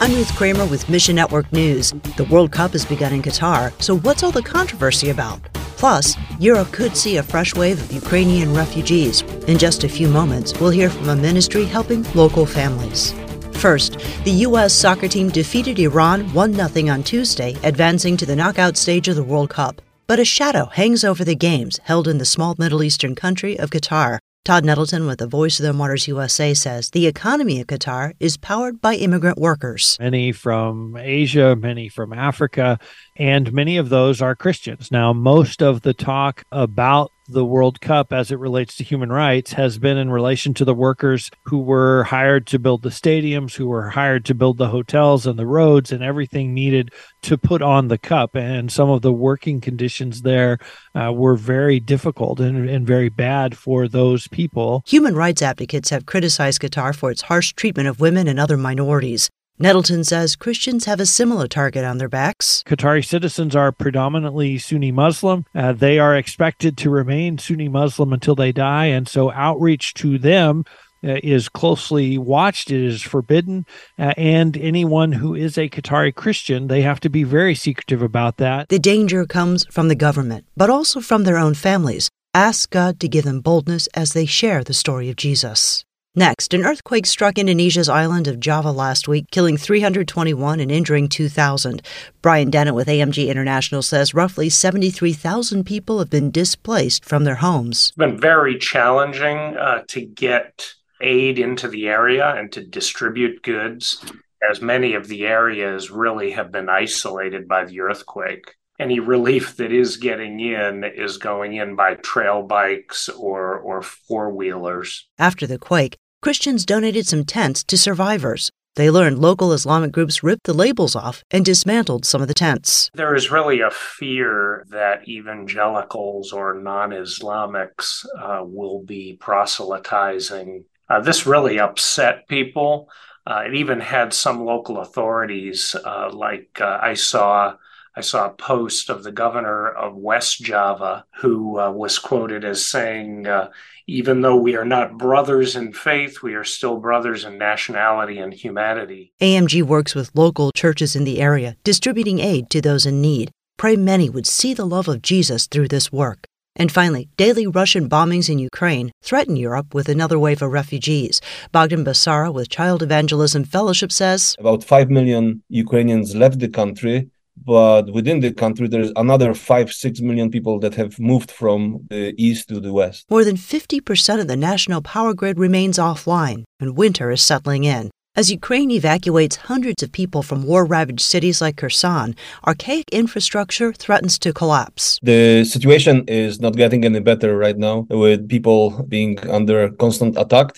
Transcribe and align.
I'm 0.00 0.14
Ruth 0.14 0.32
Kramer 0.36 0.64
with 0.64 0.88
Mission 0.88 1.16
Network 1.16 1.52
News. 1.52 1.90
The 2.16 2.28
World 2.30 2.52
Cup 2.52 2.70
has 2.70 2.84
begun 2.84 3.12
in 3.12 3.20
Qatar, 3.20 3.72
so 3.82 3.98
what's 3.98 4.22
all 4.22 4.30
the 4.30 4.40
controversy 4.40 5.10
about? 5.10 5.42
Plus, 5.76 6.16
Europe 6.38 6.70
could 6.70 6.96
see 6.96 7.16
a 7.16 7.22
fresh 7.22 7.52
wave 7.56 7.82
of 7.82 7.90
Ukrainian 7.90 8.54
refugees. 8.54 9.22
In 9.48 9.58
just 9.58 9.82
a 9.82 9.88
few 9.88 10.06
moments, 10.06 10.56
we'll 10.60 10.70
hear 10.70 10.88
from 10.88 11.08
a 11.08 11.16
ministry 11.16 11.64
helping 11.64 12.04
local 12.14 12.46
families. 12.46 13.12
First, 13.54 13.98
the 14.22 14.46
U.S. 14.46 14.72
soccer 14.72 15.08
team 15.08 15.30
defeated 15.30 15.80
Iran 15.80 16.32
1 16.32 16.54
0 16.54 16.88
on 16.94 17.02
Tuesday, 17.02 17.56
advancing 17.64 18.16
to 18.18 18.26
the 18.26 18.36
knockout 18.36 18.76
stage 18.76 19.08
of 19.08 19.16
the 19.16 19.24
World 19.24 19.50
Cup. 19.50 19.82
But 20.06 20.20
a 20.20 20.24
shadow 20.24 20.66
hangs 20.66 21.02
over 21.02 21.24
the 21.24 21.34
games 21.34 21.80
held 21.82 22.06
in 22.06 22.18
the 22.18 22.24
small 22.24 22.54
Middle 22.56 22.84
Eastern 22.84 23.16
country 23.16 23.58
of 23.58 23.70
Qatar. 23.70 24.20
Todd 24.48 24.64
Nettleton 24.64 25.06
with 25.06 25.18
the 25.18 25.26
Voice 25.26 25.60
of 25.60 25.66
the 25.66 25.74
Martyrs 25.74 26.08
USA 26.08 26.54
says 26.54 26.88
the 26.88 27.06
economy 27.06 27.60
of 27.60 27.66
Qatar 27.66 28.14
is 28.18 28.38
powered 28.38 28.80
by 28.80 28.94
immigrant 28.94 29.36
workers. 29.36 29.98
Many 30.00 30.32
from 30.32 30.96
Asia, 30.96 31.54
many 31.54 31.90
from 31.90 32.14
Africa, 32.14 32.78
and 33.14 33.52
many 33.52 33.76
of 33.76 33.90
those 33.90 34.22
are 34.22 34.34
Christians. 34.34 34.90
Now, 34.90 35.12
most 35.12 35.60
of 35.62 35.82
the 35.82 35.92
talk 35.92 36.44
about 36.50 37.12
the 37.28 37.44
World 37.44 37.80
Cup 37.80 38.12
as 38.12 38.30
it 38.30 38.38
relates 38.38 38.74
to 38.76 38.84
human 38.84 39.10
rights 39.10 39.52
has 39.52 39.78
been 39.78 39.98
in 39.98 40.10
relation 40.10 40.54
to 40.54 40.64
the 40.64 40.74
workers 40.74 41.30
who 41.44 41.58
were 41.58 42.04
hired 42.04 42.46
to 42.48 42.58
build 42.58 42.82
the 42.82 42.88
stadiums, 42.88 43.54
who 43.54 43.68
were 43.68 43.90
hired 43.90 44.24
to 44.24 44.34
build 44.34 44.58
the 44.58 44.68
hotels 44.68 45.26
and 45.26 45.38
the 45.38 45.46
roads 45.46 45.92
and 45.92 46.02
everything 46.02 46.54
needed 46.54 46.90
to 47.22 47.36
put 47.36 47.60
on 47.60 47.88
the 47.88 47.98
cup. 47.98 48.34
And 48.34 48.72
some 48.72 48.88
of 48.88 49.02
the 49.02 49.12
working 49.12 49.60
conditions 49.60 50.22
there 50.22 50.58
uh, 50.94 51.12
were 51.12 51.36
very 51.36 51.80
difficult 51.80 52.40
and, 52.40 52.68
and 52.68 52.86
very 52.86 53.08
bad 53.08 53.56
for 53.56 53.88
those 53.88 54.26
people. 54.28 54.82
Human 54.86 55.14
rights 55.14 55.42
advocates 55.42 55.90
have 55.90 56.06
criticized 56.06 56.62
Qatar 56.62 56.96
for 56.96 57.10
its 57.10 57.22
harsh 57.22 57.52
treatment 57.52 57.88
of 57.88 58.00
women 58.00 58.26
and 58.26 58.40
other 58.40 58.56
minorities. 58.56 59.30
Nettleton 59.60 60.04
says 60.04 60.36
Christians 60.36 60.84
have 60.84 61.00
a 61.00 61.06
similar 61.06 61.48
target 61.48 61.84
on 61.84 61.98
their 61.98 62.08
backs. 62.08 62.62
Qatari 62.64 63.04
citizens 63.04 63.56
are 63.56 63.72
predominantly 63.72 64.56
Sunni 64.56 64.92
Muslim. 64.92 65.44
Uh, 65.52 65.72
they 65.72 65.98
are 65.98 66.14
expected 66.14 66.76
to 66.78 66.90
remain 66.90 67.38
Sunni 67.38 67.68
Muslim 67.68 68.12
until 68.12 68.36
they 68.36 68.52
die, 68.52 68.86
and 68.86 69.08
so 69.08 69.32
outreach 69.32 69.94
to 69.94 70.16
them 70.16 70.64
uh, 71.02 71.18
is 71.24 71.48
closely 71.48 72.18
watched. 72.18 72.70
It 72.70 72.84
is 72.84 73.02
forbidden. 73.02 73.66
Uh, 73.98 74.14
and 74.16 74.56
anyone 74.56 75.12
who 75.12 75.34
is 75.34 75.58
a 75.58 75.68
Qatari 75.68 76.14
Christian, 76.14 76.68
they 76.68 76.82
have 76.82 77.00
to 77.00 77.08
be 77.08 77.24
very 77.24 77.56
secretive 77.56 78.02
about 78.02 78.36
that. 78.36 78.68
The 78.68 78.78
danger 78.78 79.26
comes 79.26 79.66
from 79.72 79.88
the 79.88 79.96
government, 79.96 80.46
but 80.56 80.70
also 80.70 81.00
from 81.00 81.24
their 81.24 81.36
own 81.36 81.54
families. 81.54 82.08
Ask 82.32 82.70
God 82.70 83.00
to 83.00 83.08
give 83.08 83.24
them 83.24 83.40
boldness 83.40 83.88
as 83.88 84.12
they 84.12 84.26
share 84.26 84.62
the 84.62 84.74
story 84.74 85.08
of 85.10 85.16
Jesus. 85.16 85.84
Next, 86.18 86.52
an 86.52 86.64
earthquake 86.64 87.06
struck 87.06 87.38
Indonesia's 87.38 87.88
island 87.88 88.26
of 88.26 88.40
Java 88.40 88.72
last 88.72 89.06
week, 89.06 89.30
killing 89.30 89.56
321 89.56 90.58
and 90.58 90.68
injuring 90.68 91.08
2,000. 91.08 91.80
Brian 92.22 92.50
Dennett 92.50 92.74
with 92.74 92.88
AMG 92.88 93.28
International 93.28 93.82
says 93.82 94.14
roughly 94.14 94.48
73,000 94.48 95.62
people 95.62 96.00
have 96.00 96.10
been 96.10 96.32
displaced 96.32 97.04
from 97.04 97.22
their 97.22 97.36
homes. 97.36 97.90
It's 97.90 97.96
been 97.96 98.20
very 98.20 98.58
challenging 98.58 99.56
uh, 99.56 99.84
to 99.86 100.00
get 100.06 100.74
aid 101.00 101.38
into 101.38 101.68
the 101.68 101.86
area 101.86 102.34
and 102.34 102.50
to 102.50 102.66
distribute 102.66 103.44
goods, 103.44 104.04
as 104.50 104.60
many 104.60 104.94
of 104.94 105.06
the 105.06 105.24
areas 105.24 105.88
really 105.88 106.32
have 106.32 106.50
been 106.50 106.68
isolated 106.68 107.46
by 107.46 107.64
the 107.64 107.80
earthquake 107.80 108.56
any 108.80 109.00
relief 109.00 109.56
that 109.56 109.72
is 109.72 109.96
getting 109.96 110.38
in 110.38 110.84
is 110.84 111.16
going 111.16 111.54
in 111.54 111.74
by 111.74 111.94
trail 111.94 112.42
bikes 112.42 113.08
or, 113.08 113.58
or 113.58 113.82
four 113.82 114.30
wheelers. 114.30 115.08
After 115.18 115.48
the 115.48 115.58
quake, 115.58 115.96
Christians 116.20 116.66
donated 116.66 117.06
some 117.06 117.24
tents 117.24 117.62
to 117.62 117.78
survivors. 117.78 118.50
They 118.74 118.90
learned 118.90 119.20
local 119.20 119.52
Islamic 119.52 119.92
groups 119.92 120.24
ripped 120.24 120.44
the 120.44 120.52
labels 120.52 120.96
off 120.96 121.22
and 121.30 121.44
dismantled 121.44 122.04
some 122.04 122.20
of 122.20 122.26
the 122.26 122.34
tents. 122.34 122.90
There 122.94 123.14
is 123.14 123.30
really 123.30 123.60
a 123.60 123.70
fear 123.70 124.66
that 124.70 125.08
evangelicals 125.08 126.32
or 126.32 126.54
non 126.54 126.90
Islamics 126.90 128.04
uh, 128.20 128.42
will 128.44 128.82
be 128.82 129.16
proselytizing. 129.20 130.64
Uh, 130.90 131.00
this 131.00 131.24
really 131.24 131.60
upset 131.60 132.26
people. 132.28 132.88
Uh, 133.24 133.44
it 133.46 133.54
even 133.54 133.78
had 133.78 134.12
some 134.12 134.44
local 134.44 134.78
authorities, 134.78 135.76
uh, 135.84 136.10
like 136.12 136.58
uh, 136.60 136.78
I 136.82 136.94
saw 136.94 137.54
I 137.98 138.00
saw 138.00 138.26
a 138.26 138.30
post 138.30 138.90
of 138.90 139.02
the 139.02 139.10
governor 139.10 139.68
of 139.68 139.96
West 139.96 140.40
Java 140.40 141.04
who 141.16 141.58
uh, 141.58 141.72
was 141.72 141.98
quoted 141.98 142.44
as 142.44 142.64
saying, 142.64 143.26
uh, 143.26 143.50
even 143.88 144.20
though 144.20 144.36
we 144.36 144.54
are 144.54 144.64
not 144.64 144.96
brothers 144.96 145.56
in 145.56 145.72
faith, 145.72 146.22
we 146.22 146.34
are 146.34 146.44
still 146.44 146.76
brothers 146.76 147.24
in 147.24 147.38
nationality 147.38 148.18
and 148.18 148.32
humanity. 148.32 149.12
AMG 149.20 149.64
works 149.64 149.96
with 149.96 150.12
local 150.14 150.52
churches 150.52 150.94
in 150.94 151.02
the 151.02 151.20
area, 151.20 151.56
distributing 151.64 152.20
aid 152.20 152.50
to 152.50 152.60
those 152.60 152.86
in 152.86 153.00
need. 153.00 153.32
Pray 153.56 153.74
many 153.74 154.08
would 154.08 154.28
see 154.28 154.54
the 154.54 154.64
love 154.64 154.86
of 154.86 155.02
Jesus 155.02 155.48
through 155.48 155.66
this 155.66 155.90
work. 155.90 156.24
And 156.54 156.70
finally, 156.70 157.08
daily 157.16 157.48
Russian 157.48 157.88
bombings 157.88 158.30
in 158.30 158.38
Ukraine 158.38 158.92
threaten 159.02 159.34
Europe 159.34 159.74
with 159.74 159.88
another 159.88 160.20
wave 160.20 160.40
of 160.40 160.52
refugees. 160.52 161.20
Bogdan 161.50 161.84
Basara 161.84 162.32
with 162.32 162.48
Child 162.48 162.84
Evangelism 162.84 163.42
Fellowship 163.42 163.90
says 163.90 164.36
About 164.38 164.62
5 164.62 164.88
million 164.88 165.42
Ukrainians 165.48 166.14
left 166.14 166.38
the 166.38 166.48
country 166.48 167.10
but 167.48 167.84
within 167.98 168.20
the 168.20 168.32
country 168.44 168.68
there 168.68 168.84
is 168.86 168.92
another 169.04 169.32
5 169.32 169.72
6 169.72 170.00
million 170.02 170.30
people 170.30 170.60
that 170.60 170.74
have 170.74 171.00
moved 171.00 171.30
from 171.30 171.60
the 171.88 172.14
east 172.26 172.48
to 172.50 172.60
the 172.60 172.72
west 172.80 173.06
more 173.10 173.24
than 173.24 173.36
50% 173.36 174.20
of 174.20 174.28
the 174.28 174.36
national 174.36 174.82
power 174.82 175.14
grid 175.14 175.38
remains 175.38 175.78
offline 175.78 176.44
and 176.60 176.76
winter 176.76 177.10
is 177.10 177.22
settling 177.22 177.64
in 177.64 177.90
as 178.18 178.32
Ukraine 178.32 178.72
evacuates 178.72 179.36
hundreds 179.36 179.80
of 179.84 179.92
people 179.92 180.22
from 180.24 180.42
war 180.42 180.64
ravaged 180.64 181.06
cities 181.14 181.40
like 181.40 181.56
Kherson, 181.56 182.16
archaic 182.44 182.86
infrastructure 182.90 183.72
threatens 183.72 184.18
to 184.18 184.32
collapse. 184.32 184.98
The 185.04 185.44
situation 185.44 185.96
is 186.08 186.40
not 186.40 186.56
getting 186.56 186.84
any 186.84 186.98
better 186.98 187.38
right 187.38 187.56
now, 187.56 187.86
with 187.88 188.28
people 188.28 188.82
being 188.88 189.12
under 189.38 189.70
constant 189.70 190.18
attack. 190.18 190.48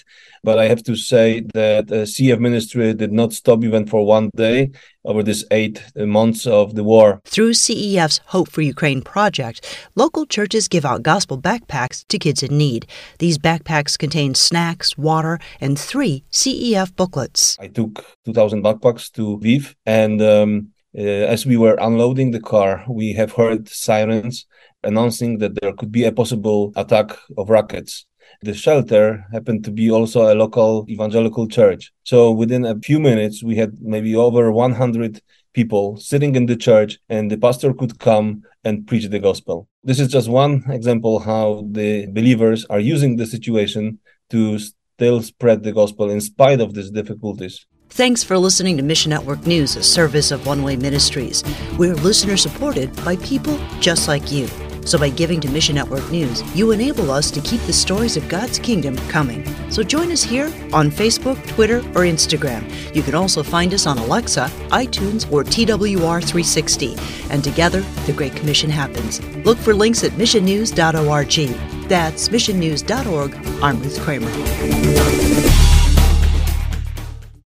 But 0.42 0.58
I 0.58 0.68
have 0.68 0.82
to 0.84 0.96
say 0.96 1.40
that 1.54 1.88
the 1.88 2.06
CEF 2.06 2.38
ministry 2.38 2.94
did 2.94 3.12
not 3.12 3.32
stop 3.32 3.62
even 3.62 3.86
for 3.86 4.06
one 4.06 4.30
day 4.34 4.70
over 5.04 5.22
these 5.22 5.44
eight 5.50 5.82
months 5.96 6.46
of 6.46 6.74
the 6.74 6.84
war. 6.84 7.20
Through 7.24 7.52
CEF's 7.52 8.20
Hope 8.26 8.50
for 8.50 8.62
Ukraine 8.62 9.02
project, 9.02 9.78
local 9.94 10.26
churches 10.26 10.68
give 10.68 10.84
out 10.84 11.02
gospel 11.02 11.40
backpacks 11.40 12.06
to 12.08 12.18
kids 12.18 12.42
in 12.42 12.56
need. 12.56 12.86
These 13.18 13.38
backpacks 13.38 13.98
contain 13.98 14.34
snacks, 14.34 14.96
water, 14.96 15.38
and 15.60 15.78
three 15.78 16.24
CEF 16.30 16.94
booklets. 16.96 17.56
I 17.60 17.68
took 17.68 18.04
2,000 18.24 18.62
backpacks 18.62 19.10
to 19.12 19.38
Lviv, 19.38 19.74
and 19.86 20.20
um, 20.22 20.68
uh, 20.96 21.02
as 21.02 21.46
we 21.46 21.56
were 21.56 21.76
unloading 21.80 22.30
the 22.30 22.40
car, 22.40 22.84
we 22.88 23.12
have 23.12 23.32
heard 23.32 23.68
sirens 23.68 24.46
announcing 24.82 25.38
that 25.38 25.60
there 25.60 25.72
could 25.72 25.92
be 25.92 26.04
a 26.04 26.12
possible 26.12 26.72
attack 26.76 27.16
of 27.36 27.50
rockets. 27.50 28.06
The 28.42 28.54
shelter 28.54 29.24
happened 29.32 29.64
to 29.64 29.70
be 29.70 29.90
also 29.90 30.32
a 30.32 30.34
local 30.34 30.86
evangelical 30.88 31.46
church. 31.48 31.92
So 32.04 32.30
within 32.30 32.64
a 32.64 32.78
few 32.78 32.98
minutes, 32.98 33.42
we 33.42 33.56
had 33.56 33.80
maybe 33.80 34.16
over 34.16 34.50
100 34.50 35.20
people 35.52 35.96
sitting 35.96 36.36
in 36.36 36.46
the 36.46 36.56
church, 36.56 36.98
and 37.08 37.30
the 37.30 37.36
pastor 37.36 37.74
could 37.74 37.98
come 37.98 38.42
and 38.64 38.86
preach 38.86 39.06
the 39.08 39.18
gospel. 39.18 39.68
This 39.82 39.98
is 39.98 40.08
just 40.08 40.28
one 40.28 40.64
example 40.68 41.18
how 41.18 41.66
the 41.70 42.06
believers 42.06 42.64
are 42.66 42.80
using 42.80 43.16
the 43.16 43.26
situation 43.26 43.98
to 44.30 44.58
still 44.58 45.22
spread 45.22 45.62
the 45.62 45.72
gospel 45.72 46.10
in 46.10 46.20
spite 46.20 46.60
of 46.60 46.74
these 46.74 46.90
difficulties. 46.90 47.66
Thanks 47.88 48.22
for 48.22 48.38
listening 48.38 48.76
to 48.76 48.84
Mission 48.84 49.10
Network 49.10 49.46
News, 49.46 49.74
a 49.74 49.82
service 49.82 50.30
of 50.30 50.46
One 50.46 50.62
Way 50.62 50.76
Ministries. 50.76 51.42
We're 51.76 51.96
listener 51.96 52.36
supported 52.36 52.94
by 53.04 53.16
people 53.16 53.58
just 53.80 54.06
like 54.06 54.30
you. 54.30 54.48
So 54.90 54.98
by 54.98 55.08
giving 55.08 55.40
to 55.42 55.48
Mission 55.48 55.76
Network 55.76 56.10
News, 56.10 56.42
you 56.52 56.72
enable 56.72 57.12
us 57.12 57.30
to 57.30 57.40
keep 57.42 57.60
the 57.60 57.72
stories 57.72 58.16
of 58.16 58.28
God's 58.28 58.58
kingdom 58.58 58.96
coming. 59.06 59.46
So 59.70 59.84
join 59.84 60.10
us 60.10 60.20
here 60.20 60.46
on 60.72 60.90
Facebook, 60.90 61.38
Twitter, 61.46 61.78
or 61.90 62.02
Instagram. 62.02 62.68
You 62.92 63.04
can 63.04 63.14
also 63.14 63.44
find 63.44 63.72
us 63.72 63.86
on 63.86 63.98
Alexa, 63.98 64.50
iTunes, 64.70 65.30
or 65.30 65.44
TWR360. 65.44 67.30
And 67.30 67.44
together, 67.44 67.82
the 68.06 68.12
Great 68.12 68.34
Commission 68.34 68.68
happens. 68.68 69.24
Look 69.44 69.58
for 69.58 69.74
links 69.74 70.02
at 70.02 70.10
missionnews.org. 70.14 71.88
That's 71.88 72.28
missionnews.org. 72.28 73.62
I'm 73.62 73.80
Ruth 73.80 74.00
Kramer. 74.00 75.49